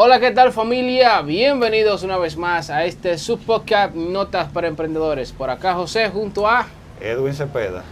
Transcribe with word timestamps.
Hola, 0.00 0.20
¿qué 0.20 0.30
tal 0.30 0.52
familia? 0.52 1.20
Bienvenidos 1.22 2.04
una 2.04 2.18
vez 2.18 2.36
más 2.36 2.70
a 2.70 2.84
este 2.84 3.18
subpodcast 3.18 3.96
Notas 3.96 4.48
para 4.52 4.68
Emprendedores. 4.68 5.32
Por 5.32 5.50
acá 5.50 5.74
José 5.74 6.08
junto 6.08 6.46
a 6.46 6.68
Edwin 7.00 7.34
Cepeda. 7.34 7.82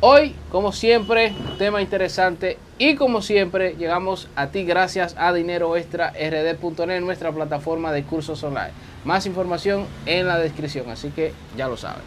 Hoy, 0.00 0.34
como 0.50 0.72
siempre, 0.72 1.34
tema 1.58 1.82
interesante 1.82 2.56
y 2.78 2.94
como 2.94 3.20
siempre 3.20 3.76
llegamos 3.76 4.30
a 4.34 4.46
ti 4.46 4.64
gracias 4.64 5.14
a 5.18 5.34
Dinero 5.34 5.76
Extra 5.76 6.14
RD.net, 6.14 7.02
nuestra 7.02 7.32
plataforma 7.32 7.92
de 7.92 8.04
cursos 8.04 8.42
online. 8.42 8.72
Más 9.04 9.26
información 9.26 9.84
en 10.06 10.28
la 10.28 10.38
descripción, 10.38 10.88
así 10.88 11.10
que 11.10 11.34
ya 11.54 11.68
lo 11.68 11.76
saben. 11.76 12.00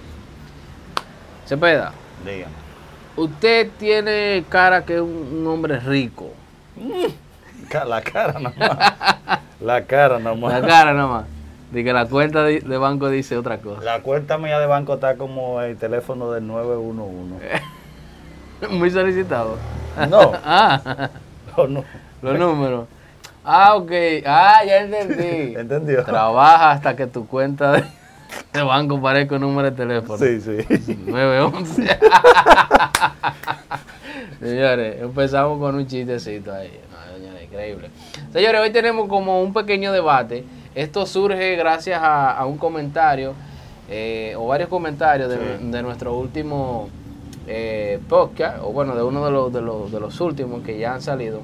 Cepeda, 1.46 1.93
Dígame. 2.25 2.52
usted 3.16 3.70
tiene 3.77 4.43
cara 4.50 4.84
que 4.84 4.96
es 4.96 5.02
un, 5.02 5.46
hombre 5.46 5.80
rico. 5.82 6.32
La 7.83 8.01
cara 8.01 8.39
nomás. 8.39 8.55
La 9.59 9.83
cara 9.85 10.19
nomás. 10.19 10.53
La 10.61 10.67
cara 10.67 10.93
nada 10.93 11.07
más. 11.07 11.25
De 11.71 11.83
que 11.83 11.91
la 11.91 12.05
cuenta 12.05 12.43
de, 12.43 12.61
de 12.61 12.77
banco 12.77 13.09
dice 13.09 13.35
otra 13.38 13.57
cosa. 13.57 13.81
La 13.81 13.99
cuenta 14.02 14.38
mía 14.38 14.59
de 14.59 14.66
banco 14.67 14.93
está 14.93 15.16
como 15.16 15.59
el 15.61 15.75
teléfono 15.77 16.31
del 16.31 16.45
911. 16.47 17.61
Muy 18.71 18.89
solicitado. 18.91 19.57
No, 20.09 20.31
Ah, 20.45 21.09
no. 21.67 21.83
los 22.21 22.39
números. 22.39 22.88
Ah, 23.43 23.75
ok. 23.75 23.91
Ah, 24.25 24.61
ya 24.66 24.77
entendí. 24.81 25.55
¿Entendió? 25.59 26.03
Trabaja 26.05 26.71
hasta 26.71 26.95
que 26.95 27.07
tu 27.07 27.27
cuenta 27.27 27.73
de, 27.73 27.83
de 28.53 28.61
banco 28.63 29.02
parezca 29.02 29.35
un 29.35 29.41
número 29.41 29.69
de 29.71 29.75
teléfono. 29.75 30.17
Sí, 30.17 30.39
sí. 30.39 30.57
911. 31.05 31.99
Señores, 34.39 35.02
empezamos 35.02 35.59
con 35.59 35.75
un 35.75 35.88
chistecito 35.88 36.53
ahí. 36.53 36.80
Increíble. 37.55 37.90
Señores, 38.34 38.62
hoy 38.62 38.70
tenemos 38.72 39.08
como 39.08 39.41
un 39.41 39.54
pequeño 39.54 39.91
debate. 39.94 40.44
Esto 40.76 41.05
surge 41.05 41.55
gracias 41.55 42.02
a, 42.02 42.31
a 42.38 42.45
un 42.45 42.58
comentario 42.58 43.34
eh, 43.89 44.34
o 44.38 44.47
varios 44.47 44.67
comentarios 44.67 45.30
de, 45.30 45.38
Sí. 45.38 45.42
de 45.72 45.81
nuestro 45.81 46.16
último 46.17 46.89
eh, 47.47 48.00
podcast, 48.09 48.59
o 48.62 48.73
bueno, 48.73 48.94
de 48.95 49.03
uno 49.03 49.23
de 49.23 49.31
los, 49.31 49.53
de, 49.53 49.62
los, 49.62 49.92
de 49.92 50.00
los 50.02 50.20
últimos 50.20 50.64
que 50.64 50.78
ya 50.78 50.94
han 50.95 51.02
salido, 51.02 51.42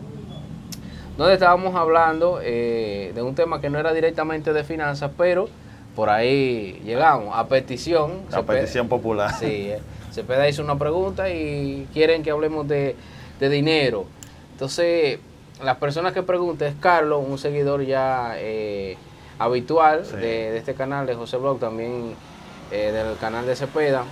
donde 1.17 1.33
estábamos 1.35 1.75
hablando 1.75 2.39
eh, 2.43 3.11
de 3.15 3.21
un 3.21 3.35
tema 3.35 3.61
que 3.61 3.69
no 3.69 3.79
era 3.79 3.93
directamente 3.93 4.51
de 4.51 4.63
finanzas, 4.63 5.11
pero 5.17 5.47
por 5.95 6.09
ahí 6.09 6.81
llegamos 6.83 7.33
a 7.37 7.47
petición. 7.47 8.21
Pe- 8.29 8.41
petición 8.43 8.87
popular. 8.89 9.33
Sí, 9.39 9.71
Cepeda 10.11 10.49
hizo 10.49 10.61
una 10.63 10.77
pregunta 10.77 11.29
y 11.29 11.87
quieren 11.93 12.21
que 12.23 12.31
hablemos 12.31 12.67
de, 12.67 12.95
de 13.39 13.49
dinero. 13.49 14.05
Entonces, 14.53 15.19
las 15.63 15.77
personas 15.77 16.13
que 16.13 16.23
preguntan 16.23 16.67
es 16.69 16.75
Carlos, 16.79 17.23
un 17.27 17.37
seguidor 17.37 17.83
ya 17.83 18.33
eh, 18.37 18.97
habitual 19.39 20.05
Sí. 20.05 20.15
de, 20.15 20.51
de 20.51 20.57
este 20.57 20.73
canal, 20.73 21.05
de 21.05 21.15
José 21.15 21.37
Blog, 21.37 21.59
también 21.59 22.15
eh, 22.71 22.91
del 22.91 23.17
canal 23.17 23.45
de 23.45 23.55
Cepeda. 23.55 24.03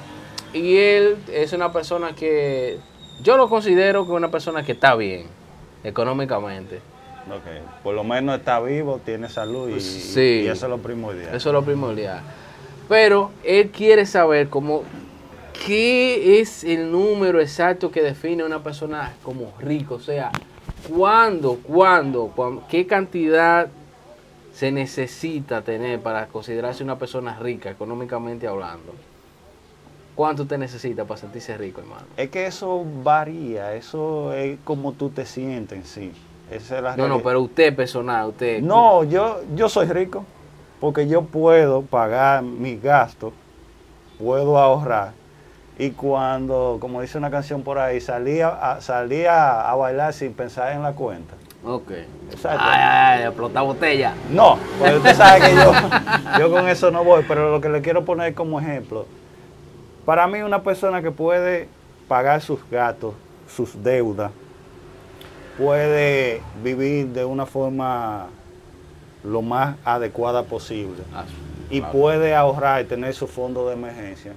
Y 0.54 0.78
él 0.78 1.18
es 1.32 1.54
una 1.54 1.72
persona 1.72 2.14
que 2.16 2.78
yo 3.22 3.38
lo 3.38 3.48
considero 3.50 4.06
que 4.06 4.12
una 4.12 4.32
persona 4.32 4.64
que 4.64 4.72
está 4.74 4.96
bien 4.96 5.28
económicamente. 5.84 6.78
Ok. 7.28 7.84
Por 7.84 7.94
lo 7.96 8.04
menos 8.04 8.40
está 8.40 8.60
vivo, 8.60 9.00
tiene 9.04 9.30
salud 9.30 9.70
y, 9.70 9.80
Sí. 9.82 10.42
y 10.44 10.48
eso 10.48 10.66
es 10.66 10.70
lo 10.70 10.80
primordial. 10.80 11.36
Eso 11.36 11.50
es 11.50 11.54
lo 11.54 11.64
primordial. 11.64 12.22
Pero 12.88 13.32
él 13.44 13.70
quiere 13.70 14.06
saber 14.06 14.50
cómo 14.50 14.84
qué 15.66 16.40
es 16.40 16.64
el 16.64 16.92
número 16.92 17.40
exacto 17.42 17.92
que 17.92 18.02
define 18.02 18.44
a 18.44 18.46
una 18.46 18.64
persona 18.64 19.14
como 19.24 19.54
rico, 19.60 19.96
o 19.96 20.00
sea, 20.00 20.32
cuándo, 20.88 21.58
cuándo, 21.64 22.32
cuán- 22.36 22.62
qué 22.70 22.86
cantidad 22.88 23.68
se 24.54 24.72
necesita 24.72 25.62
tener 25.62 26.00
para 26.02 26.28
considerarse 26.28 26.84
una 26.84 26.98
persona 26.98 27.38
rica 27.40 27.70
económicamente 27.70 28.48
hablando. 28.48 28.94
¿Cuánto 30.16 30.46
te 30.46 30.58
necesita 30.58 31.06
para 31.06 31.20
sentirse 31.22 31.58
rico, 31.58 31.80
hermano? 31.80 32.04
Es 32.18 32.30
que 32.30 32.46
eso 32.46 32.84
varía, 33.04 33.74
eso 33.76 34.34
es 34.34 34.58
como 34.66 34.92
tú 34.92 35.10
te 35.10 35.26
sientes 35.26 35.78
en 35.78 35.86
sí. 35.86 36.12
Esa 36.52 36.78
es 36.78 36.84
la 36.84 36.96
No, 36.98 37.08
no, 37.08 37.22
pero 37.22 37.42
usted 37.42 37.74
personal, 37.76 38.30
usted. 38.30 38.62
No, 38.62 39.04
yo, 39.06 39.42
yo 39.56 39.70
soy 39.70 39.86
rico 39.88 40.26
porque 40.82 41.08
yo 41.08 41.22
puedo 41.22 41.84
pagar 41.84 42.44
mis 42.44 42.82
gastos, 42.82 43.32
puedo 44.18 44.58
ahorrar. 44.58 45.14
Y 45.80 45.92
cuando, 45.92 46.78
como 46.82 47.02
dice 47.02 47.18
una 47.18 47.32
canción 47.32 47.64
por 47.64 47.80
ahí, 47.80 48.00
salía 48.02 48.50
a, 48.50 48.82
salía 48.82 49.62
a 49.72 49.74
bailar 49.76 50.14
sin 50.14 50.34
pensar 50.34 50.74
en 50.74 50.84
la 50.84 50.92
cuenta. 50.92 51.34
Ok. 51.64 51.92
Exacto. 52.32 52.60
Ay, 52.62 52.80
ay, 52.82 53.20
ay, 53.22 53.24
explota 53.28 53.62
botella. 53.62 54.14
No, 54.30 54.60
pues 54.78 54.98
usted 54.98 55.16
sabe 55.16 55.40
que 55.50 55.56
yo, 55.56 55.72
yo 56.40 56.52
con 56.52 56.68
eso 56.68 56.92
no 56.92 57.04
voy, 57.04 57.24
pero 57.28 57.50
lo 57.50 57.62
que 57.62 57.70
le 57.70 57.82
quiero 57.82 58.04
poner 58.06 58.34
como 58.34 58.60
ejemplo, 58.60 59.06
para 60.06 60.28
mí 60.28 60.42
una 60.42 60.62
persona 60.64 61.02
que 61.02 61.12
puede 61.12 61.70
pagar 62.10 62.42
sus 62.42 62.60
gastos, 62.70 63.14
sus 63.48 63.82
deudas, 63.82 64.32
puede 65.58 66.42
vivir 66.64 67.08
de 67.08 67.24
una 67.26 67.46
forma 67.46 68.28
lo 69.24 69.42
más 69.42 69.76
adecuada 69.84 70.44
posible 70.44 71.04
Ah, 71.14 71.24
y 71.70 71.80
claro. 71.80 71.94
puede 71.94 72.36
ahorrar 72.36 72.82
y 72.82 72.86
tener 72.86 73.14
su 73.14 73.28
fondo 73.28 73.68
de 73.68 73.74
emergencia. 73.74 74.34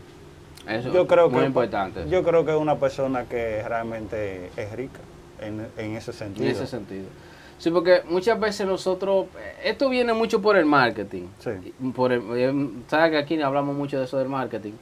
Eso 0.68 0.92
Yo 0.92 1.06
creo 1.06 1.28
muy 1.28 1.40
que 1.40 1.46
importante. 1.46 2.08
yo 2.08 2.22
creo 2.22 2.44
que 2.44 2.52
es 2.52 2.56
una 2.58 2.76
persona 2.76 3.24
que 3.24 3.62
realmente 3.66 4.50
es 4.56 4.72
rica 4.72 5.00
en, 5.40 5.66
en 5.76 5.96
ese 5.96 6.12
sentido. 6.12 6.46
En 6.46 6.52
ese 6.52 6.66
sentido. 6.66 7.06
Sí, 7.58 7.70
porque 7.70 8.02
muchas 8.08 8.38
veces 8.40 8.66
nosotros, 8.66 9.26
eh, 9.38 9.54
esto 9.70 9.88
viene 9.88 10.12
mucho 10.12 10.40
por 10.42 10.56
el 10.56 10.64
marketing. 10.66 11.24
Sí. 11.38 11.72
Por 11.94 12.12
el, 12.12 12.22
eh, 12.34 12.70
sabes 12.88 13.10
que 13.12 13.18
aquí 13.18 13.40
hablamos 13.42 13.76
mucho 13.76 13.98
de 13.98 14.04
eso 14.04 14.18
del 14.18 14.28
marketing 14.28 14.72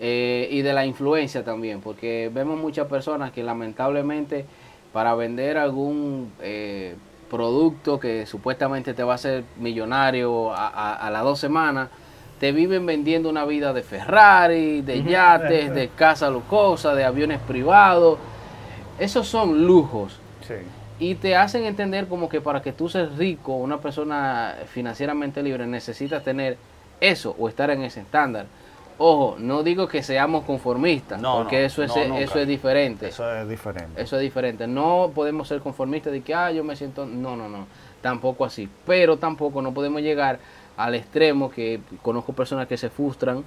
eh, 0.00 0.48
y 0.50 0.62
de 0.62 0.72
la 0.72 0.84
influencia 0.86 1.44
también, 1.44 1.80
porque 1.80 2.30
vemos 2.32 2.58
muchas 2.58 2.86
personas 2.86 3.32
que 3.32 3.42
lamentablemente 3.42 4.44
para 4.92 5.14
vender 5.14 5.58
algún 5.58 6.32
eh, 6.40 6.94
producto 7.30 7.98
que 8.00 8.24
supuestamente 8.26 8.94
te 8.94 9.02
va 9.02 9.12
a 9.12 9.14
hacer 9.16 9.44
millonario 9.58 10.52
a, 10.52 10.68
a- 10.68 10.94
a 11.06 11.10
las 11.10 11.22
dos 11.22 11.38
semanas, 11.38 11.88
te 12.40 12.52
viven 12.52 12.86
vendiendo 12.86 13.28
una 13.28 13.44
vida 13.44 13.72
de 13.72 13.82
Ferrari, 13.82 14.80
de 14.82 15.02
yates, 15.02 15.74
de 15.74 15.88
casa 15.88 16.30
lujosa, 16.30 16.94
de 16.94 17.04
aviones 17.04 17.40
privados. 17.40 18.18
Esos 18.98 19.26
son 19.28 19.66
lujos 19.66 20.18
Sí. 20.46 20.54
y 20.98 21.14
te 21.16 21.36
hacen 21.36 21.64
entender 21.64 22.06
como 22.08 22.28
que 22.28 22.40
para 22.40 22.62
que 22.62 22.72
tú 22.72 22.88
seas 22.88 23.16
rico, 23.16 23.54
una 23.56 23.78
persona 23.78 24.54
financieramente 24.72 25.42
libre, 25.42 25.66
necesitas 25.66 26.24
tener 26.24 26.56
eso 27.00 27.36
o 27.38 27.48
estar 27.48 27.70
en 27.70 27.82
ese 27.82 28.00
estándar. 28.00 28.46
Ojo, 29.00 29.36
no 29.38 29.62
digo 29.62 29.86
que 29.86 30.02
seamos 30.02 30.44
conformistas, 30.44 31.20
No, 31.20 31.36
porque 31.38 31.60
no, 31.60 31.66
eso 31.66 31.82
es, 31.84 31.94
no, 31.94 32.04
nunca. 32.08 32.20
eso 32.20 32.38
es 32.40 32.48
diferente. 32.48 33.08
Eso. 33.08 33.30
Eso 33.30 33.42
es 33.42 33.48
diferente. 33.48 34.02
es 34.02 34.10
diferente. 34.18 34.66
No 34.66 35.12
podemos 35.14 35.46
ser 35.46 35.60
conformistas 35.60 36.12
de 36.12 36.20
que, 36.22 36.34
ah, 36.34 36.50
yo 36.50 36.64
me 36.64 36.74
siento... 36.74 37.06
No, 37.06 37.36
no, 37.36 37.48
no. 37.48 37.66
Tampoco 38.00 38.44
así. 38.44 38.68
Pero 38.86 39.16
tampoco 39.16 39.62
no 39.62 39.72
podemos 39.72 40.02
llegar 40.02 40.40
al 40.78 40.94
extremo 40.94 41.50
que 41.50 41.80
conozco 42.02 42.32
personas 42.32 42.68
que 42.68 42.78
se 42.78 42.88
frustran 42.88 43.44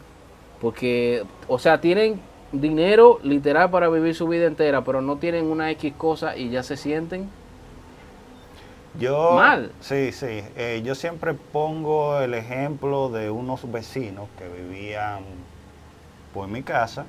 porque, 0.60 1.24
o 1.48 1.58
sea, 1.58 1.82
tienen 1.82 2.22
dinero 2.52 3.20
literal 3.24 3.72
para 3.72 3.90
vivir 3.90 4.14
su 4.14 4.28
vida 4.28 4.46
entera, 4.46 4.84
pero 4.84 5.02
no 5.02 5.18
tienen 5.18 5.46
una 5.46 5.72
X 5.72 5.94
cosa 5.98 6.38
y 6.38 6.50
ya 6.50 6.62
se 6.62 6.78
sienten 6.78 7.30
Yo, 9.00 9.32
Mal. 9.36 9.72
Sí, 9.80 10.12
sí. 10.12 10.44
Eh, 10.58 10.82
yo 10.86 10.94
siempre 10.94 11.34
pongo 11.34 12.20
el 12.20 12.34
ejemplo 12.34 13.10
de 13.10 13.32
unos 13.32 13.72
vecinos 13.72 14.28
que 14.38 14.48
vivían 14.50 15.24
por 16.34 16.48
mi 16.50 16.62
casa, 16.62 17.06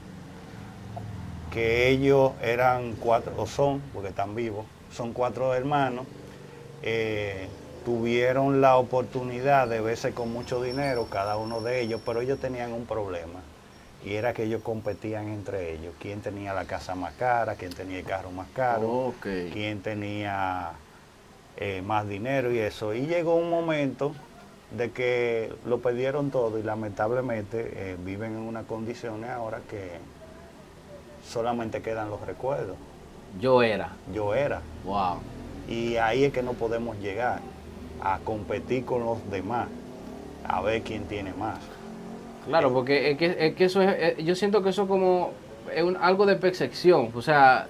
que 1.53 1.89
ellos 1.89 2.33
eran 2.41 2.95
cuatro, 2.95 3.33
o 3.37 3.47
son, 3.47 3.83
porque 3.93 4.09
están 4.11 4.35
vivos, 4.35 4.65
son 4.93 5.13
cuatro 5.13 5.55
hermanos, 5.55 6.07
eh, 6.83 7.49
tuvieron 7.85 8.61
la 8.61 8.77
oportunidad 8.77 9.69
de 9.69 9.81
verse 9.81 10.13
con 10.13 10.33
mucho 10.33 10.63
dinero, 10.63 11.07
cada 11.11 11.37
uno 11.37 11.61
de 11.61 11.81
ellos, 11.81 12.01
pero 12.05 12.21
ellos 12.21 12.39
tenían 12.39 12.73
un 12.73 12.87
problema. 12.87 13.41
Y 14.05 14.15
era 14.15 14.33
que 14.33 14.45
ellos 14.45 14.63
competían 14.63 15.29
entre 15.29 15.75
ellos. 15.75 15.95
¿Quién 16.01 16.21
tenía 16.21 16.55
la 16.55 16.65
casa 16.65 16.95
más 16.95 17.15
cara? 17.15 17.55
¿Quién 17.55 17.73
tenía 17.73 17.99
el 17.99 18.05
carro 18.05 18.31
más 18.33 18.49
caro? 18.53 18.89
Ok. 19.09 19.27
quién 19.53 19.81
tenía 19.81 20.73
eh, 21.57 21.83
más 21.83 22.09
dinero 22.09 22.53
y 22.53 22.59
eso. 22.59 22.95
Y 22.95 23.07
llegó 23.07 23.37
un 23.37 23.49
momento 23.49 24.13
de 24.77 24.91
que 24.91 25.53
lo 25.67 25.81
perdieron 25.81 26.31
todo 26.31 26.59
y 26.59 26.63
lamentablemente 26.63 27.73
eh, 27.75 27.97
viven 28.03 28.33
en 28.33 28.43
unas 28.43 28.67
condiciones 28.67 29.31
ahora 29.31 29.61
que 29.69 29.91
solamente 31.25 31.83
quedan 31.83 32.11
los 32.11 32.21
recuerdos. 32.27 32.77
Yo 33.41 33.63
era. 33.63 33.93
Yo 34.13 34.35
era. 34.35 34.63
Wow. 34.85 35.21
Y 35.69 35.97
ahí 35.97 36.25
es 36.25 36.33
que 36.33 36.43
no 36.43 36.55
podemos 36.55 36.99
llegar 36.99 37.41
a 38.03 38.19
competir 38.25 38.85
con 38.85 39.05
los 39.05 39.31
demás, 39.31 39.69
a 40.49 40.61
ver 40.61 40.83
quién 40.83 41.05
tiene 41.05 41.33
más. 41.35 41.59
Claro, 42.47 42.73
porque 42.73 43.13
es 43.13 43.19
que, 43.19 43.37
es 43.39 43.55
que 43.55 43.65
eso 43.65 43.81
es, 43.83 43.91
eh, 44.19 44.23
yo 44.25 44.35
siento 44.35 44.63
que 44.63 44.71
eso 44.71 44.89
como 44.89 45.31
es 45.75 45.83
un- 45.85 45.97
algo 45.97 46.27
de 46.27 46.35
percepción, 46.37 47.11
o 47.15 47.23
sea, 47.23 47.67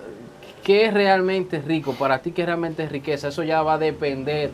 ¿qué 0.64 0.86
es 0.86 0.94
realmente 0.94 1.60
rico? 1.60 1.92
Para 1.92 2.20
ti, 2.20 2.32
¿qué 2.32 2.46
realmente 2.46 2.84
es 2.84 2.90
riqueza? 2.90 3.28
Eso 3.28 3.42
ya 3.42 3.62
va 3.62 3.74
a 3.74 3.78
depender 3.78 4.50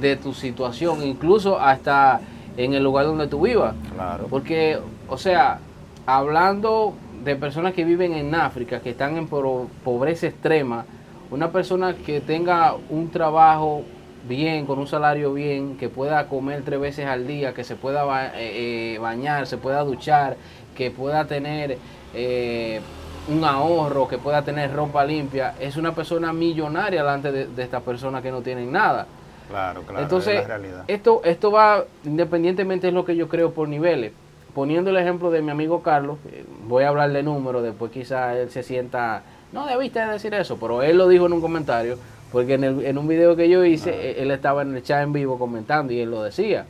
de 0.00 0.16
tu 0.16 0.34
situación, 0.34 1.02
incluso 1.02 1.58
hasta 1.58 2.20
en 2.56 2.74
el 2.74 2.82
lugar 2.82 3.06
donde 3.06 3.26
tú 3.28 3.40
vivas. 3.40 3.74
Claro. 3.94 4.26
Porque, 4.28 4.78
o 5.08 5.16
sea, 5.16 5.58
hablando 6.04 6.92
de 7.24 7.36
personas 7.36 7.72
que 7.72 7.84
viven 7.84 8.12
en 8.12 8.34
África, 8.34 8.80
que 8.80 8.90
están 8.90 9.16
en 9.16 9.26
po- 9.28 9.68
pobreza 9.84 10.26
extrema, 10.26 10.84
una 11.30 11.50
persona 11.50 11.94
que 11.94 12.20
tenga 12.20 12.74
un 12.90 13.10
trabajo 13.10 13.82
bien, 14.28 14.66
con 14.66 14.78
un 14.78 14.86
salario 14.86 15.32
bien, 15.32 15.76
que 15.76 15.88
pueda 15.88 16.26
comer 16.28 16.62
tres 16.64 16.80
veces 16.80 17.06
al 17.06 17.26
día, 17.26 17.54
que 17.54 17.64
se 17.64 17.76
pueda 17.76 18.04
ba- 18.04 18.28
eh, 18.38 18.94
eh, 18.94 18.98
bañar, 18.98 19.46
se 19.46 19.56
pueda 19.58 19.82
duchar, 19.84 20.36
que 20.76 20.90
pueda 20.90 21.24
tener 21.26 21.78
eh, 22.14 22.80
un 23.28 23.44
ahorro, 23.44 24.08
que 24.08 24.18
pueda 24.18 24.42
tener 24.42 24.72
ropa 24.72 25.04
limpia, 25.04 25.54
es 25.60 25.76
una 25.76 25.94
persona 25.94 26.32
millonaria 26.32 27.00
delante 27.02 27.32
de, 27.32 27.46
de 27.46 27.62
estas 27.62 27.82
personas 27.82 28.22
que 28.22 28.30
no 28.30 28.40
tienen 28.42 28.70
nada. 28.72 29.06
Claro, 29.48 29.82
claro, 29.82 30.02
Entonces, 30.02 30.34
es 30.36 30.48
la 30.48 30.56
realidad. 30.56 30.84
esto, 30.88 31.20
esto 31.24 31.50
va, 31.50 31.84
independientemente 32.04 32.88
es 32.88 32.94
lo 32.94 33.04
que 33.04 33.16
yo 33.16 33.28
creo 33.28 33.52
por 33.52 33.68
niveles. 33.68 34.12
Poniendo 34.54 34.90
el 34.90 34.96
ejemplo 34.98 35.30
de 35.30 35.40
mi 35.42 35.50
amigo 35.50 35.82
Carlos, 35.82 36.18
eh, 36.30 36.44
voy 36.66 36.84
a 36.84 36.88
hablar 36.88 37.10
de 37.12 37.22
números, 37.22 37.62
después 37.62 37.90
quizá 37.90 38.38
él 38.38 38.50
se 38.50 38.62
sienta, 38.62 39.22
no 39.52 39.66
debiste 39.66 39.98
decir 40.00 40.32
eso, 40.34 40.58
pero 40.58 40.82
él 40.82 40.98
lo 40.98 41.08
dijo 41.08 41.26
en 41.26 41.32
un 41.34 41.40
comentario, 41.40 41.96
porque 42.32 42.54
en, 42.54 42.64
el- 42.64 42.84
en 42.86 42.98
un 42.98 43.06
video 43.06 43.36
que 43.36 43.48
yo 43.48 43.64
hice, 43.64 43.90
Ah. 43.90 44.22
él 44.22 44.30
estaba 44.30 44.62
en 44.62 44.74
el 44.74 44.82
chat 44.82 45.02
en 45.02 45.12
vivo 45.12 45.38
comentando 45.38 45.92
y 45.92 46.00
él 46.00 46.10
lo 46.10 46.22
decía. 46.22 46.64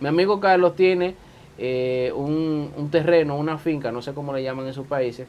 Mi 0.00 0.08
amigo 0.08 0.38
Carlos 0.40 0.76
tiene 0.76 1.14
eh, 1.58 2.12
un, 2.14 2.70
un 2.76 2.90
terreno, 2.90 3.36
una 3.38 3.56
finca, 3.56 3.90
no 3.90 4.02
sé 4.02 4.12
cómo 4.12 4.32
le 4.34 4.42
llaman 4.42 4.66
en 4.66 4.74
sus 4.74 4.86
países, 4.86 5.26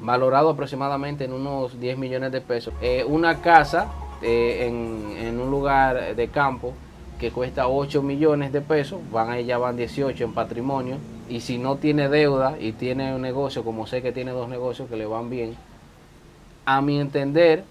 valorado 0.00 0.50
aproximadamente 0.50 1.24
en 1.24 1.32
unos 1.32 1.78
10 1.80 1.96
millones 1.96 2.32
de 2.32 2.40
pesos. 2.40 2.74
Eh, 2.82 3.04
una 3.06 3.40
casa 3.40 3.86
eh, 4.22 4.66
en, 4.66 5.16
en 5.24 5.38
un 5.40 5.50
lugar 5.50 6.16
de 6.16 6.28
campo 6.28 6.72
que 7.20 7.30
cuesta 7.30 7.68
8 7.68 8.02
millones 8.02 8.52
de 8.52 8.60
pesos, 8.60 9.00
van 9.12 9.38
ya 9.46 9.56
van 9.56 9.76
18 9.76 10.24
en 10.24 10.34
patrimonio, 10.34 10.96
y 11.28 11.40
si 11.40 11.56
no 11.58 11.76
tiene 11.76 12.08
deuda 12.08 12.56
y 12.60 12.72
tiene 12.72 13.14
un 13.14 13.22
negocio, 13.22 13.62
como 13.64 13.86
sé 13.86 14.02
que 14.02 14.12
tiene 14.12 14.32
dos 14.32 14.48
negocios 14.48 14.88
que 14.90 14.96
le 14.96 15.06
van 15.06 15.30
bien, 15.30 15.56
a 16.66 16.80
mi 16.82 16.98
entender, 17.00 17.62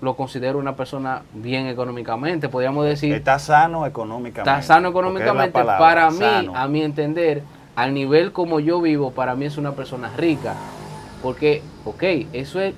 lo 0.00 0.14
considero 0.14 0.58
una 0.58 0.76
persona 0.76 1.22
bien 1.32 1.66
económicamente, 1.66 2.48
podríamos 2.48 2.84
decir, 2.84 3.14
Está 3.14 3.38
sano 3.38 3.86
económicamente. 3.86 4.50
está 4.50 4.62
sano 4.62 4.88
es 4.88 4.92
económicamente. 4.92 5.52
palabra, 5.52 5.78
Para 5.78 6.10
mí, 6.10 6.50
a 6.54 6.68
mi 6.68 6.82
entender, 6.82 7.42
al 7.74 7.94
nivel 7.94 8.32
como 8.32 8.60
yo 8.60 8.80
vivo, 8.80 9.12
para 9.12 9.34
mí 9.34 9.46
es 9.46 9.56
una 9.56 9.72
persona 9.72 10.10
rica. 10.16 10.54
Porque, 11.22 11.62
ok, 11.84 12.02
eso 12.32 12.60
es 12.60 12.74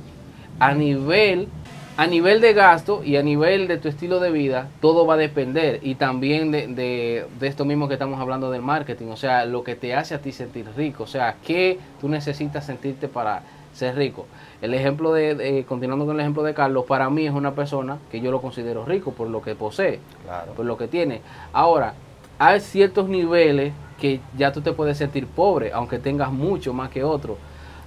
a 0.60 0.72
nivel, 0.74 1.48
a 1.96 2.06
nivel 2.06 2.40
de 2.40 2.52
gasto 2.52 3.02
y 3.04 3.16
a 3.16 3.22
nivel 3.22 3.66
de 3.66 3.78
tu 3.78 3.88
estilo 3.88 4.20
de 4.20 4.30
vida, 4.30 4.68
todo 4.80 5.04
va 5.04 5.14
a 5.14 5.16
depender. 5.16 5.80
Y 5.82 5.96
también 5.96 6.52
de, 6.52 6.68
de, 6.68 7.26
de 7.40 7.46
esto 7.48 7.64
mismo 7.64 7.88
que 7.88 7.94
estamos 7.94 8.20
hablando 8.20 8.50
del 8.50 8.62
marketing. 8.62 9.06
O 9.08 9.16
sea, 9.16 9.44
lo 9.44 9.64
que 9.64 9.74
te 9.74 9.94
hace 9.94 10.14
a 10.14 10.20
ti 10.20 10.30
sentir 10.30 10.66
rico. 10.76 11.02
O 11.02 11.08
sea, 11.08 11.34
¿qué 11.44 11.78
tú 12.00 12.08
necesitas 12.08 12.64
sentirte 12.64 13.08
para 13.08 13.42
ser 13.78 13.96
rico? 13.96 14.26
El 14.60 14.74
ejemplo 14.74 15.12
de, 15.12 15.34
de- 15.34 15.64
continuando 15.64 16.04
con 16.04 16.16
el 16.16 16.20
ejemplo 16.20 16.42
de 16.42 16.52
Carlos, 16.54 16.84
para 16.86 17.08
mí 17.10 17.26
es 17.26 17.32
una 17.32 17.54
persona 17.54 17.98
que 18.10 18.20
yo 18.20 18.30
lo 18.30 18.40
considero 18.42 18.84
rico 18.84 19.12
por 19.12 19.28
lo 19.28 19.40
que 19.40 19.54
posee 19.54 20.00
Claro. 20.24 20.52
por 20.52 20.66
lo 20.66 20.76
que 20.76 20.88
tiene. 20.88 21.22
Ahora, 21.52 21.94
hay 22.38 22.60
ciertos 22.60 23.08
niveles 23.08 23.72
que 24.00 24.20
ya 24.36 24.52
tú 24.52 24.60
te 24.60 24.72
puedes 24.72 24.96
sentir 24.98 25.26
pobre, 25.26 25.72
aunque 25.72 25.98
tengas 25.98 26.30
mucho 26.30 26.72
más 26.72 26.90
que 26.90 27.02
otro. 27.02 27.36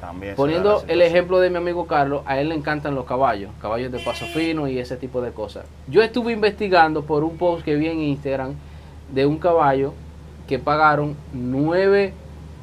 También 0.01 0.35
Poniendo 0.35 0.83
el 0.87 1.01
ejemplo 1.03 1.39
de 1.39 1.49
mi 1.51 1.57
amigo 1.57 1.85
Carlos, 1.85 2.23
a 2.25 2.39
él 2.39 2.49
le 2.49 2.55
encantan 2.55 2.95
los 2.95 3.05
caballos, 3.05 3.51
caballos 3.61 3.91
de 3.91 3.99
paso 3.99 4.25
fino 4.25 4.67
y 4.67 4.79
ese 4.79 4.97
tipo 4.97 5.21
de 5.21 5.31
cosas. 5.31 5.65
Yo 5.87 6.01
estuve 6.01 6.33
investigando 6.33 7.03
por 7.03 7.23
un 7.23 7.37
post 7.37 7.63
que 7.63 7.75
vi 7.75 7.87
en 7.87 7.99
Instagram 8.01 8.55
de 9.13 9.25
un 9.27 9.37
caballo 9.37 9.93
que 10.47 10.57
pagaron 10.57 11.15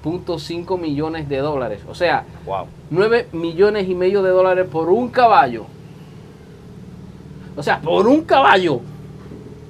9.5 0.05 0.79
millones 0.79 1.29
de 1.29 1.39
dólares. 1.39 1.81
O 1.89 1.95
sea, 1.95 2.25
Wow. 2.45 2.67
9 2.91 3.29
millones 3.33 3.89
y 3.89 3.95
medio 3.95 4.23
de 4.23 4.31
dólares 4.31 4.67
por 4.71 4.89
un 4.89 5.09
caballo. 5.09 5.67
O 7.57 7.63
sea, 7.63 7.81
por 7.81 8.07
un 8.07 8.23
caballo. 8.23 8.81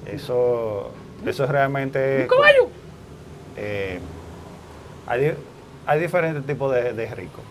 Eso, 0.05 0.91
eso 1.25 1.45
realmente... 1.47 2.21
Un 2.23 2.27
caballo. 2.27 2.67
eh, 3.57 3.99
hay, 5.07 5.33
hay 5.85 5.99
diferentes 5.99 6.45
tipos 6.45 6.73
de, 6.73 6.93
de 6.93 7.05
ricos. 7.15 7.41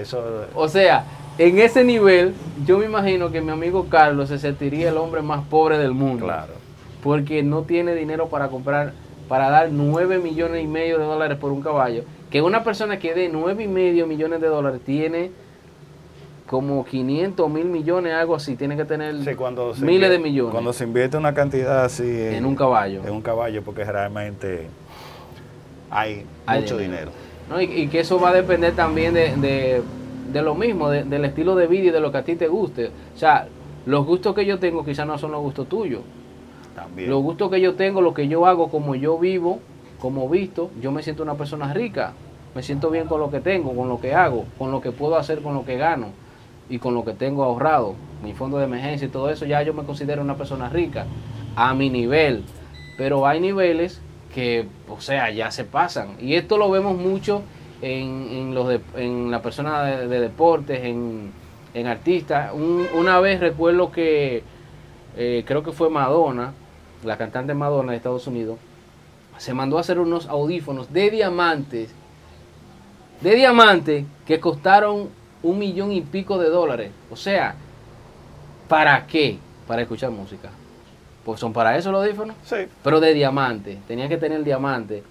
Eso, 0.00 0.46
O 0.54 0.66
sea, 0.66 1.04
en 1.38 1.58
ese 1.58 1.84
nivel, 1.84 2.34
yo 2.66 2.78
me 2.78 2.86
imagino 2.86 3.30
que 3.30 3.40
mi 3.40 3.50
amigo 3.50 3.86
Carlos 3.88 4.30
se 4.30 4.38
sentiría 4.38 4.88
el 4.88 4.96
hombre 4.96 5.20
más 5.22 5.44
pobre 5.44 5.78
del 5.78 5.92
mundo. 5.92 6.24
claro. 6.26 6.54
Porque 7.02 7.42
no 7.42 7.62
tiene 7.62 7.94
dinero 7.94 8.28
para 8.28 8.48
comprar, 8.48 8.92
para 9.28 9.50
dar 9.50 9.70
9 9.70 10.18
millones 10.18 10.62
y 10.62 10.66
medio 10.66 10.98
de 10.98 11.04
dólares 11.04 11.38
por 11.38 11.52
un 11.52 11.62
caballo. 11.62 12.04
Que 12.30 12.42
una 12.42 12.64
persona 12.64 12.98
que 12.98 13.14
dé 13.14 13.28
9 13.30 13.64
y 13.64 13.68
medio 13.68 14.06
millones 14.06 14.40
de 14.40 14.48
dólares 14.48 14.80
tiene 14.84 15.30
como 16.46 16.84
500 16.84 17.48
mil 17.50 17.64
millones, 17.66 18.12
algo 18.12 18.34
así. 18.34 18.56
Tiene 18.56 18.76
que 18.76 18.84
tener 18.84 19.14
Sí, 19.22 19.30
miles 19.84 20.10
de 20.10 20.18
millones 20.18 20.52
Cuando 20.52 20.72
se 20.72 20.84
invierte 20.84 21.16
una 21.16 21.32
cantidad 21.34 21.84
así 21.84 22.04
en 22.06 22.44
un 22.44 22.54
caballo. 22.56 23.02
en 23.04 23.10
un 23.10 23.22
caballo, 23.22 23.62
porque 23.62 23.84
realmente 23.84 24.66
hay, 25.90 26.24
Hay 26.46 26.60
mucho 26.60 26.76
dinero. 26.78 27.10
dinero. 27.10 27.12
¿no? 27.48 27.60
Y, 27.60 27.64
y 27.82 27.88
que 27.88 28.00
eso 28.00 28.18
va 28.20 28.30
a 28.30 28.34
depender 28.34 28.74
también 28.74 29.14
de, 29.14 29.34
de- 29.36 29.82
de 30.32 30.42
lo 30.42 30.54
mismo, 30.54 30.88
de- 30.90 31.04
del 31.04 31.24
estilo 31.24 31.54
de 31.54 31.66
vida 31.66 31.84
y 31.88 31.90
de 31.90 32.00
lo 32.00 32.10
que 32.12 32.18
a 32.18 32.22
ti 32.24 32.36
te 32.36 32.48
guste. 32.48 32.90
O 33.14 33.18
sea, 33.18 33.46
los 33.86 34.06
gustos 34.06 34.34
que 34.34 34.46
yo 34.46 34.58
tengo 34.58 34.84
quizás 34.84 35.06
no 35.06 35.18
son 35.18 35.32
los 35.32 35.40
gustos 35.42 35.68
tuyos. 35.68 36.00
También. 36.74 37.10
Los 37.10 37.22
gustos 37.22 37.50
que 37.50 37.60
yo 37.60 37.74
tengo, 37.74 38.00
lo 38.00 38.14
que 38.14 38.28
yo 38.28 38.46
hago, 38.46 38.68
como 38.70 38.94
yo 38.94 39.18
vivo, 39.18 39.60
como 40.00 40.28
visto, 40.28 40.70
yo 40.80 40.90
me 40.92 41.02
siento 41.02 41.22
una 41.22 41.34
persona 41.34 41.72
rica. 41.72 42.12
Me 42.54 42.62
siento 42.62 42.90
bien 42.90 43.06
con 43.06 43.20
lo 43.20 43.30
que 43.30 43.40
tengo, 43.40 43.74
con 43.74 43.88
lo 43.88 44.00
que 44.00 44.14
hago, 44.14 44.44
con 44.58 44.70
lo 44.70 44.80
que 44.80 44.92
puedo 44.92 45.16
hacer, 45.16 45.40
con 45.42 45.54
lo 45.54 45.64
que 45.64 45.76
gano 45.76 46.08
y 46.68 46.78
con 46.78 46.94
lo 46.94 47.04
que 47.04 47.12
tengo 47.12 47.44
ahorrado, 47.44 47.94
mi 48.22 48.32
fondo 48.34 48.58
de 48.58 48.64
emergencia 48.64 49.06
y 49.06 49.10
todo 49.10 49.30
eso, 49.30 49.44
ya 49.46 49.62
yo 49.62 49.74
me 49.74 49.84
considero 49.84 50.22
una 50.22 50.36
persona 50.36 50.68
rica 50.68 51.06
a 51.56 51.72
mi 51.74 51.88
nivel. 51.90 52.44
Pero 52.98 53.26
hay 53.26 53.40
niveles 53.40 54.00
que, 54.34 54.66
o 54.88 55.00
sea, 55.00 55.30
ya 55.30 55.50
se 55.50 55.64
pasan. 55.64 56.16
Y 56.20 56.34
esto 56.34 56.56
lo 56.58 56.70
vemos 56.70 56.96
mucho 56.96 57.42
en, 57.80 58.28
en 58.30 58.54
los 58.54 58.68
de- 58.68 58.80
en 58.96 59.30
la 59.30 59.40
persona 59.42 59.82
de, 59.84 60.08
de 60.08 60.20
deportes, 60.20 60.84
en, 60.84 61.32
en 61.74 61.86
artistas. 61.86 62.52
Un- 62.54 62.86
una 62.94 63.18
vez 63.20 63.40
recuerdo 63.40 63.90
que 63.92 64.42
eh, 65.16 65.42
creo 65.46 65.62
que 65.62 65.72
fue 65.72 65.90
Madonna, 65.90 66.52
la 67.04 67.16
cantante 67.18 67.54
Madonna 67.54 67.92
de 67.92 67.96
Estados 67.98 68.26
Unidos, 68.26 68.58
se 69.38 69.54
mandó 69.54 69.78
a 69.78 69.80
hacer 69.80 69.98
unos 69.98 70.28
audífonos 70.28 70.92
de 70.92 71.10
diamantes, 71.10 71.90
de 73.20 73.34
diamante, 73.34 74.04
que 74.26 74.40
costaron 74.40 75.08
un 75.42 75.58
millón 75.58 75.92
y 75.92 76.00
pico 76.02 76.38
de 76.38 76.48
dólares. 76.48 76.90
O 77.10 77.16
sea, 77.16 77.54
¿para 78.68 79.06
qué? 79.06 79.38
Para 79.66 79.82
escuchar 79.82 80.10
música. 80.10 80.50
Pues 81.24 81.38
son 81.40 81.52
para 81.52 81.76
eso 81.76 81.92
los 81.92 82.02
audífonos, 82.04 82.34
Sí, 82.44 82.56
pero 82.82 82.98
de 82.98 83.14
diamante, 83.14 83.78
tenía 83.86 84.08
que 84.08 84.16
tener 84.16 84.42
diamante. 84.42 85.04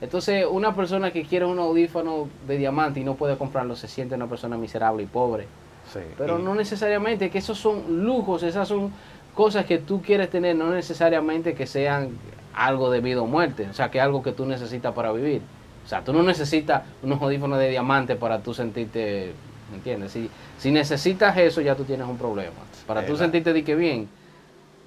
Entonces, 0.00 0.44
una 0.50 0.74
persona 0.74 1.10
que 1.10 1.22
quiere 1.22 1.46
un 1.46 1.58
audífono 1.58 2.28
de 2.46 2.58
diamante 2.58 3.00
y 3.00 3.04
no 3.04 3.14
puede 3.14 3.36
comprarlo, 3.38 3.74
se 3.74 3.88
siente 3.88 4.14
una 4.14 4.26
persona 4.26 4.58
miserable 4.58 5.02
y 5.02 5.06
pobre. 5.06 5.46
sí. 5.90 6.00
Pero 6.18 6.38
no 6.38 6.54
necesariamente, 6.54 7.30
que 7.30 7.38
esos 7.38 7.58
son 7.58 8.04
lujos, 8.04 8.42
esas 8.42 8.68
son 8.68 8.90
cosas 9.34 9.66
que 9.66 9.78
tú 9.78 10.00
quieres 10.02 10.30
tener, 10.30 10.56
no 10.56 10.70
necesariamente 10.70 11.54
que 11.54 11.66
sean 11.66 12.10
algo 12.52 12.90
de 12.90 13.00
vida 13.00 13.20
o 13.22 13.26
muerte, 13.26 13.68
o 13.68 13.72
sea, 13.74 13.90
que 13.90 14.00
algo 14.00 14.22
que 14.22 14.32
tú 14.32 14.46
necesitas 14.46 14.92
para 14.94 15.12
vivir. 15.12 15.42
O 15.84 15.86
sea, 15.88 16.02
tú 16.02 16.12
no 16.12 16.22
necesitas 16.22 16.82
unos 17.02 17.20
audífonos 17.20 17.58
de 17.58 17.68
diamante 17.68 18.16
para 18.16 18.42
tú 18.42 18.54
sentirte, 18.54 19.34
¿me 19.70 19.76
entiendes? 19.76 20.12
Si, 20.12 20.30
si 20.56 20.70
necesitas 20.70 21.36
eso, 21.36 21.60
ya 21.60 21.74
tú 21.74 21.84
tienes 21.84 22.06
un 22.06 22.16
problema. 22.16 22.52
Para 22.86 23.02
tú 23.02 23.08
Eh, 23.12 23.12
la- 23.12 23.18
sentirte 23.18 23.52
de 23.52 23.64
que 23.64 23.74
bien, 23.74 24.08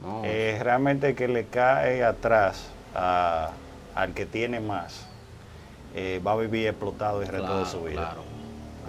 no. 0.02 0.22
Eh, 0.26 0.60
realmente 0.62 1.14
que 1.16 1.28
le 1.28 1.46
cae 1.46 2.04
atrás 2.04 2.70
a- 2.96 3.52
al 3.96 4.14
que 4.14 4.26
tiene 4.26 4.60
más, 4.60 5.08
eh, 5.96 6.22
va 6.26 6.34
a 6.34 6.38
vivir 6.38 6.68
explotado 6.68 7.22
el 7.22 7.28
resto 7.28 7.48
Claro, 7.48 7.60
de 7.60 7.66
su 7.66 7.84
vida. 7.84 7.96
claro. 7.96 8.22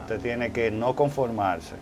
Usted 0.00 0.20
tiene 0.20 0.52
que 0.52 0.70
no 0.70 0.94
conformarse, 0.94 1.74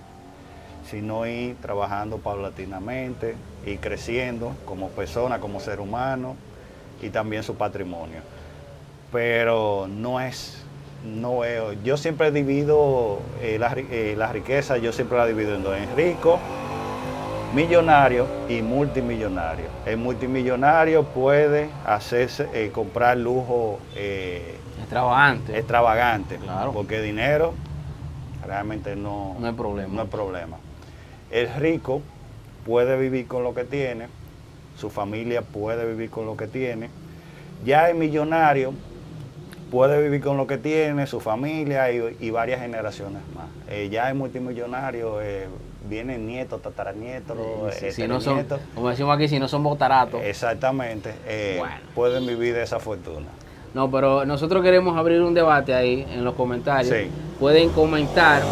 sino 0.90 1.26
ir 1.26 1.56
trabajando 1.56 2.18
paulatinamente 2.18 3.34
y 3.64 3.76
creciendo 3.76 4.52
como 4.64 4.88
persona, 4.88 5.40
como 5.40 5.60
ser 5.60 5.80
humano 5.80 6.36
y 7.02 7.10
también 7.10 7.42
su 7.42 7.56
patrimonio. 7.56 8.20
Pero 9.12 9.86
no 9.88 10.20
es, 10.20 10.62
no 11.04 11.38
veo, 11.38 11.72
yo 11.84 11.96
siempre 11.96 12.30
divido 12.30 13.20
eh, 13.42 13.58
la, 13.58 13.72
eh, 13.76 14.14
la 14.16 14.32
riqueza, 14.32 14.76
yo 14.78 14.92
siempre 14.92 15.18
la 15.18 15.26
divido 15.26 15.54
en 15.54 15.62
dos, 15.62 15.76
en 15.76 15.94
rico, 15.96 16.38
millonario 17.54 18.26
y 18.48 18.62
multimillonario. 18.62 19.66
El 19.86 19.96
multimillonario 19.98 21.04
puede 21.04 21.68
hacerse, 21.84 22.48
eh, 22.52 22.70
comprar 22.72 23.16
lujo 23.16 23.78
eh, 23.94 24.58
Extravagante, 24.80 25.58
extravagante, 25.58 26.36
Claro. 26.36 26.72
porque 26.72 27.00
dinero 27.00 27.54
realmente 28.46 28.94
no, 28.94 29.34
no 29.40 29.56
problema. 29.56 29.92
no 29.94 30.02
hay 30.02 30.06
problema. 30.08 30.56
El 31.30 31.52
rico 31.54 32.02
puede 32.64 32.98
vivir 32.98 33.26
con 33.26 33.42
lo 33.42 33.54
que 33.54 33.64
tiene 33.64 34.08
su 34.76 34.90
familia 34.90 35.42
puede 35.42 35.86
vivir 35.86 36.10
con 36.10 36.26
lo 36.26 36.36
que 36.36 36.46
tiene. 36.46 36.90
Ya 37.64 37.88
el 37.88 37.96
millonario 37.96 38.72
puede 39.70 40.02
vivir 40.02 40.22
con 40.22 40.36
lo 40.36 40.46
que 40.46 40.58
tiene, 40.58 41.06
su 41.06 41.20
familia 41.20 41.90
y, 41.90 42.30
varias 42.30 42.60
generaciones 42.60 43.22
más. 43.34 43.46
Eh, 43.68 43.88
ya 43.90 44.08
es 44.08 44.14
multimillonario, 44.14 45.20
eh, 45.22 45.48
vienen 45.88 46.26
nietos, 46.26 46.62
tataranietos, 46.62 47.36
si 47.90 48.06
no 48.06 48.20
son, 48.20 48.46
como 48.74 48.90
decimos 48.90 49.16
aquí, 49.16 49.28
si 49.28 49.38
no 49.38 49.48
son 49.48 49.62
botaratos. 49.62 50.22
Exactamente, 50.22 51.14
eh, 51.26 51.60
pueden 51.94 52.26
vivir 52.26 52.54
de 52.54 52.62
esa 52.62 52.78
fortuna. 52.78 53.26
No, 53.74 53.90
pero 53.90 54.24
nosotros 54.24 54.62
queremos 54.62 54.96
abrir 54.96 55.20
un 55.20 55.34
debate 55.34 55.74
ahí 55.74 56.06
en 56.10 56.24
los 56.24 56.34
comentarios. 56.34 56.94
Pueden 57.38 57.70
comentar 57.70 58.42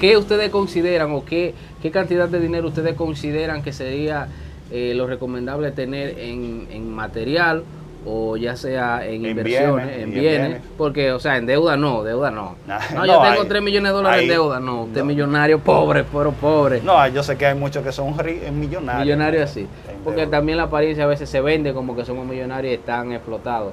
qué 0.00 0.16
ustedes 0.16 0.50
consideran 0.50 1.12
o 1.12 1.24
qué, 1.24 1.54
qué 1.82 1.90
cantidad 1.90 2.28
de 2.28 2.40
dinero 2.40 2.68
ustedes 2.68 2.94
consideran 2.94 3.62
que 3.62 3.72
sería 3.72 4.28
lo 4.72 5.06
recomendable 5.06 5.72
tener 5.72 6.18
en, 6.18 6.68
en 6.70 6.92
material 6.92 7.64
o 8.06 8.36
ya 8.36 8.56
sea 8.56 9.06
en, 9.06 9.26
inversiones, 9.26 9.98
en 9.98 10.10
bienes, 10.10 10.62
porque, 10.78 11.12
o 11.12 11.20
sea, 11.20 11.36
en 11.36 11.46
deuda 11.46 11.76
no, 11.76 12.02
deuda 12.02 12.30
no. 12.30 12.56
No, 12.94 13.06
yo 13.06 13.20
tengo 13.20 13.46
3 13.46 13.62
millones 13.62 13.90
de 13.90 13.96
dólares 13.96 14.22
en 14.22 14.28
deuda, 14.28 14.60
no, 14.60 14.84
usted 14.84 15.00
es 15.00 15.04
millonario 15.04 15.58
pobre, 15.58 16.04
pero 16.04 16.32
pobre. 16.32 16.80
No, 16.82 17.06
yo 17.08 17.22
sé 17.22 17.36
que 17.36 17.46
hay 17.46 17.54
muchos 17.54 17.84
que 17.84 17.92
son 17.92 18.14
millonarios. 18.52 19.04
Millonarios 19.04 19.50
así, 19.50 19.66
porque 20.02 20.26
también 20.26 20.56
la 20.56 20.64
apariencia 20.64 21.04
a 21.04 21.08
veces 21.08 21.28
se 21.28 21.40
vende 21.40 21.74
como 21.74 21.94
que 21.94 22.04
somos 22.04 22.26
millonarios 22.26 22.72
y 22.72 22.74
están 22.76 23.12
explotados. 23.12 23.72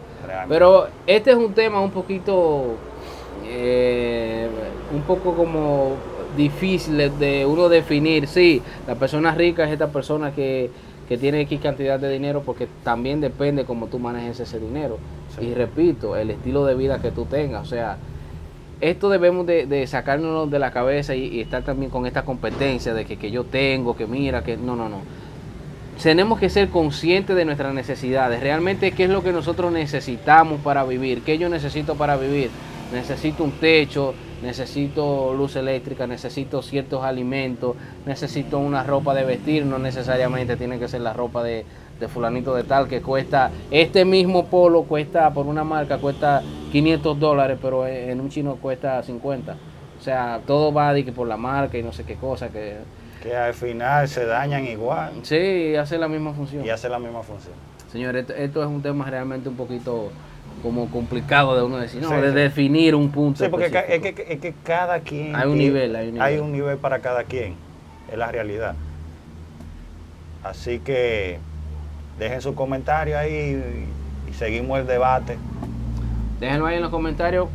Pero 0.49 0.87
este 1.05 1.31
es 1.31 1.37
un 1.37 1.53
tema 1.53 1.79
un 1.79 1.91
poquito, 1.91 2.75
eh, 3.45 4.47
un 4.93 5.01
poco 5.03 5.35
como 5.35 5.95
difícil 6.37 6.97
de 7.19 7.45
uno 7.45 7.67
definir, 7.67 8.27
sí, 8.27 8.61
la 8.87 8.95
persona 8.95 9.35
rica 9.35 9.65
es 9.65 9.71
esta 9.71 9.87
persona 9.87 10.31
que 10.31 10.69
que 11.07 11.17
tiene 11.17 11.41
X 11.41 11.59
cantidad 11.61 11.99
de 11.99 12.09
dinero 12.11 12.43
porque 12.45 12.67
también 12.83 13.21
depende 13.21 13.63
cómo 13.63 13.87
tú 13.87 13.97
manejes 13.97 14.39
ese 14.39 14.59
dinero. 14.59 14.97
Y 15.39 15.53
repito, 15.53 16.17
el 16.17 16.31
estilo 16.31 16.65
de 16.65 16.75
vida 16.75 16.99
que 16.99 17.11
tú 17.11 17.25
tengas. 17.25 17.61
O 17.61 17.69
sea, 17.69 17.97
esto 18.81 19.09
debemos 19.09 19.45
de, 19.45 19.65
de 19.65 19.87
sacárnoslo 19.87 20.47
de 20.47 20.59
la 20.59 20.71
cabeza 20.71 21.15
y, 21.15 21.39
estar 21.39 21.63
también 21.63 21.91
con 21.91 22.05
esta 22.05 22.23
competencia 22.23 22.93
de 22.93 23.05
que, 23.05 23.17
que 23.17 23.31
yo 23.31 23.45
tengo, 23.45 23.95
que 23.95 24.05
mira, 24.05 24.43
que 24.43 24.57
no, 24.57 24.75
no, 24.75 24.89
no. 24.89 25.01
Tenemos 26.01 26.39
que 26.39 26.49
ser 26.49 26.69
conscientes 26.69 27.35
de 27.35 27.45
nuestras 27.45 27.73
necesidades. 27.73 28.41
Realmente, 28.41 28.91
¿qué 28.91 29.05
es 29.05 29.09
lo 29.09 29.23
que 29.23 29.31
nosotros 29.31 29.71
necesitamos 29.71 30.61
para 30.61 30.83
vivir? 30.83 31.21
¿Qué 31.21 31.37
yo 31.37 31.49
necesito 31.49 31.95
para 31.95 32.17
vivir? 32.17 32.49
Necesito 32.93 33.43
un 33.43 33.51
techo, 33.51 34.13
necesito 34.41 35.33
luz 35.33 35.55
eléctrica, 35.55 36.07
necesito 36.07 36.61
ciertos 36.61 37.03
alimentos, 37.03 37.75
necesito 38.05 38.59
una 38.59 38.83
ropa 38.83 39.13
de 39.13 39.23
vestir, 39.23 39.65
no 39.65 39.79
necesariamente 39.79 40.57
tiene 40.57 40.79
que 40.79 40.87
ser 40.87 41.01
la 41.01 41.13
ropa 41.13 41.43
de, 41.43 41.65
fulanito 42.07 42.53
de 42.53 42.63
tal 42.63 42.87
que 42.87 43.01
cuesta, 43.01 43.49
este 43.71 44.05
mismo 44.05 44.45
polo 44.45 44.83
cuesta 44.83 45.31
por 45.33 45.47
una 45.47 45.63
marca, 45.63 45.97
cuesta 45.97 46.43
500 46.71 47.19
dólares, 47.19 47.57
pero 47.61 47.87
en 47.87 48.19
un 48.21 48.29
chino 48.29 48.55
cuesta 48.57 49.01
50. 49.01 49.55
O 49.99 50.03
sea, 50.03 50.41
todo 50.45 50.71
va 50.71 50.93
de 50.93 51.03
que 51.03 51.11
por 51.11 51.27
la 51.27 51.37
marca 51.37 51.77
y 51.77 51.83
no 51.83 51.91
sé 51.91 52.03
qué 52.03 52.15
cosa 52.15 52.49
que... 52.49 52.77
Que 53.23 53.35
al 53.35 53.55
final 53.55 54.07
se 54.07 54.25
dañan 54.25 54.63
igual. 54.65 55.11
Sí, 55.23 55.75
hace 55.75 55.97
la 55.97 56.07
misma 56.07 56.33
función. 56.33 56.63
Y 56.63 56.69
hace 56.69 56.87
la 56.87 56.99
misma 56.99 57.23
función. 57.23 57.55
Señores, 57.91 58.27
esto 58.37 58.61
es 58.61 58.67
un 58.67 58.81
tema 58.83 59.09
realmente 59.09 59.49
un 59.49 59.55
poquito 59.55 60.11
como 60.61 60.89
complicado 60.89 61.55
de 61.55 61.63
uno 61.63 61.77
decir, 61.77 62.01
no, 62.01 62.09
de 62.09 62.31
definir 62.31 62.95
un 62.95 63.09
punto. 63.09 63.43
Sí, 63.43 63.49
porque 63.49 63.65
es 63.65 63.71
que, 63.71 64.25
es 64.29 64.39
que, 64.39 64.53
cada 64.63 64.99
quien. 64.99 65.35
Hay 65.35 65.47
un, 65.47 65.57
nivel, 65.57 65.95
hay 65.95 66.07
un 66.07 66.13
nivel. 66.13 66.27
Hay 66.27 66.37
un 66.39 66.51
nivel 66.51 66.77
para 66.77 66.99
cada 66.99 67.23
quien. 67.23 67.55
Es 68.11 68.17
la 68.17 68.31
realidad. 68.31 68.75
Así 70.43 70.79
que 70.79 71.39
dejen 72.19 72.41
sus 72.41 72.55
comentarios 72.55 73.17
ahí 73.17 73.87
y, 74.27 74.33
seguimos 74.33 74.79
el 74.79 74.87
debate. 74.87 75.37
Déjenlo 76.39 76.67
ahí 76.67 76.75
en 76.75 76.81
los 76.81 76.91
comentarios. 76.91 77.47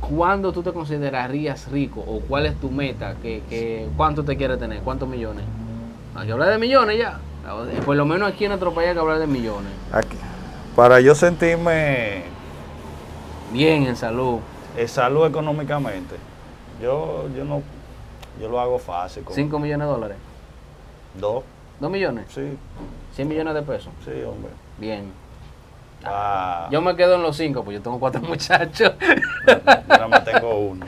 ¿Cuándo 0.00 0.52
tú 0.52 0.62
te 0.62 0.72
considerarías 0.72 1.70
rico 1.70 2.00
o 2.00 2.20
cuál 2.20 2.46
es 2.46 2.54
tu 2.56 2.70
meta? 2.70 3.14
que 3.22 3.88
cuánto 3.96 4.24
te 4.24 4.36
quieres 4.36 4.58
tener? 4.58 4.80
¿Cuántos 4.80 5.08
millones? 5.08 5.44
Hay 6.14 6.26
que 6.26 6.32
hablar 6.32 6.50
de 6.50 6.58
millones 6.58 6.98
ya. 6.98 7.18
Por 7.84 7.96
lo 7.96 8.06
menos 8.06 8.30
aquí 8.30 8.44
en 8.44 8.50
nuestro 8.50 8.72
país 8.72 8.88
hay 8.88 8.94
que 8.94 9.00
hablar 9.00 9.18
de 9.18 9.26
millones. 9.26 9.70
Aquí. 9.92 10.16
Para 10.76 11.00
yo 11.00 11.14
sentirme 11.14 12.24
bien 13.52 13.86
en 13.86 13.96
salud. 13.96 14.40
En 14.76 14.88
salud 14.88 15.24
económicamente. 15.26 16.16
Yo, 16.82 17.28
yo 17.36 17.44
no, 17.44 17.62
yo 18.40 18.48
lo 18.48 18.58
hago 18.58 18.80
fácil. 18.80 19.24
¿Cinco 19.30 19.60
millones 19.60 19.86
de 19.86 19.92
dólares? 19.92 20.16
Dos. 21.20 21.44
¿Dos 21.78 21.90
millones? 21.90 22.26
Sí. 22.28 22.58
¿Cien 23.14 23.28
millones 23.28 23.54
de 23.54 23.62
pesos? 23.62 23.92
Sí, 24.04 24.10
hombre. 24.24 24.50
Bien. 24.78 25.12
Ah. 26.04 26.68
Yo 26.72 26.82
me 26.82 26.96
quedo 26.96 27.14
en 27.14 27.22
los 27.22 27.36
cinco, 27.36 27.62
pues 27.62 27.76
yo 27.76 27.82
tengo 27.82 28.00
cuatro 28.00 28.20
muchachos. 28.28 28.94
Yo 29.46 29.54
nada 29.86 30.08
más 30.08 30.24
tengo 30.24 30.58
uno. 30.58 30.86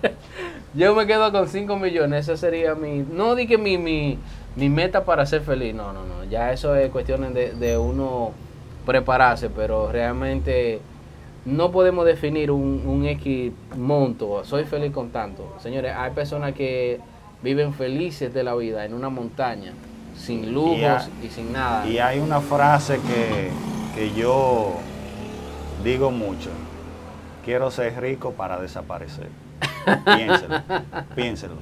yo 0.74 0.94
me 0.94 1.08
quedo 1.08 1.32
con 1.32 1.48
cinco 1.48 1.76
millones, 1.76 2.28
ese 2.28 2.36
sería 2.36 2.76
mi... 2.76 2.98
No 2.98 3.34
di 3.34 3.48
que 3.48 3.58
mi, 3.58 3.78
mi, 3.78 4.16
mi 4.54 4.68
meta 4.68 5.04
para 5.04 5.26
ser 5.26 5.42
feliz, 5.42 5.74
no, 5.74 5.92
no, 5.92 6.04
no. 6.04 6.22
Ya 6.24 6.52
eso 6.52 6.76
es 6.76 6.90
cuestión 6.90 7.34
de, 7.34 7.52
de 7.52 7.76
uno 7.76 8.32
prepararse, 8.88 9.50
pero 9.50 9.92
realmente 9.92 10.80
no 11.44 11.70
podemos 11.70 12.06
definir 12.06 12.50
un, 12.50 12.82
un 12.86 13.04
X 13.04 13.52
monto, 13.76 14.42
soy 14.46 14.64
feliz 14.64 14.92
con 14.92 15.10
tanto. 15.10 15.54
Señores, 15.58 15.92
hay 15.94 16.12
personas 16.12 16.54
que 16.54 16.98
viven 17.42 17.74
felices 17.74 18.32
de 18.32 18.42
la 18.42 18.54
vida 18.54 18.86
en 18.86 18.94
una 18.94 19.10
montaña, 19.10 19.74
sin 20.16 20.54
lujos 20.54 21.10
y, 21.22 21.28
sin 21.28 21.52
nada. 21.52 21.86
Y 21.86 21.98
hay 21.98 22.18
una 22.18 22.40
frase 22.40 22.98
que, 23.06 23.50
que 23.94 24.18
yo 24.18 24.76
digo 25.84 26.10
mucho, 26.10 26.48
quiero 27.44 27.70
ser 27.70 28.00
rico 28.00 28.32
para 28.32 28.58
desaparecer. 28.58 29.28
piénselo, 30.16 30.62
piénselo. 31.14 31.54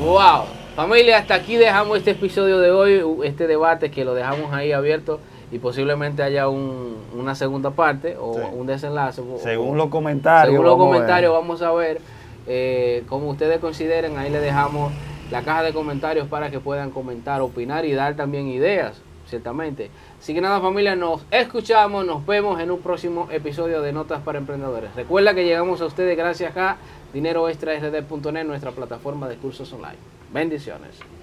Wow, 0.00 0.44
familia, 0.76 1.18
hasta 1.18 1.34
aquí 1.34 1.56
dejamos 1.56 1.98
este 1.98 2.12
episodio 2.12 2.60
de 2.60 2.70
hoy, 2.70 3.02
este 3.24 3.48
debate 3.48 3.90
que 3.90 4.04
lo 4.04 4.14
dejamos 4.14 4.52
ahí 4.52 4.70
abierto 4.70 5.18
y 5.52 5.58
posiblemente 5.58 6.22
haya 6.22 6.48
un, 6.48 6.96
una 7.16 7.34
segunda 7.34 7.70
parte 7.70 8.16
o 8.16 8.32
un 8.52 8.66
desenlace. 8.66 9.22
Según 9.42 9.76
los 9.76 9.88
comentarios. 9.88 10.52
Según 10.52 10.66
los 10.66 10.76
comentarios 10.76 11.32
vamos 11.32 11.62
a 11.62 11.72
ver 11.72 12.00
eh, 12.46 13.04
como 13.08 13.30
ustedes 13.30 13.58
consideren, 13.58 14.16
ahí 14.18 14.30
le 14.30 14.40
dejamos 14.40 14.92
la 15.30 15.42
caja 15.42 15.62
de 15.62 15.72
comentarios 15.72 16.26
para 16.28 16.50
que 16.50 16.60
puedan 16.60 16.90
comentar, 16.90 17.40
opinar 17.40 17.84
y 17.84 17.92
dar 17.92 18.16
también 18.16 18.48
ideas, 18.48 19.00
ciertamente. 19.26 19.90
Así 20.18 20.34
que 20.34 20.40
nada 20.40 20.60
familia, 20.60 20.96
nos 20.96 21.24
escuchamos, 21.30 22.04
nos 22.04 22.26
vemos 22.26 22.60
en 22.60 22.70
un 22.70 22.80
próximo 22.80 23.28
episodio 23.30 23.82
de 23.82 23.92
Notas 23.92 24.22
para 24.22 24.38
Emprendedores. 24.38 24.94
Recuerda 24.94 25.34
que 25.34 25.44
llegamos 25.44 25.80
a 25.80 25.86
ustedes 25.86 26.16
gracias 26.16 26.56
a 26.56 26.76
dineroextrard.net, 27.12 28.44
nuestra 28.44 28.72
plataforma 28.72 29.28
de 29.28 29.36
cursos 29.36 29.72
online. 29.72 29.98
Bendiciones. 30.32 31.19